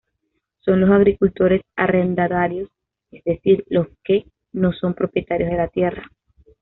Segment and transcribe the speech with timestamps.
[0.61, 2.69] Son los agricultores arrendatarios,
[3.11, 6.09] es decir, los que no son propietarios de la tierra.